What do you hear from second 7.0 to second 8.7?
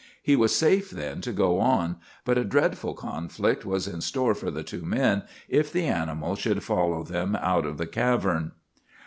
them out of the cavern.